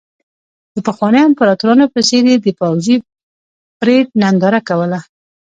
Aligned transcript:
د 0.73 0.75
پخوانیو 0.87 1.27
امپراتورانو 1.29 1.85
په 1.93 1.99
څېر 2.07 2.23
یې 2.31 2.37
د 2.41 2.47
پوځي 2.59 2.95
پرېډ 3.79 4.07
ننداره 4.21 4.59
کوله. 4.69 4.99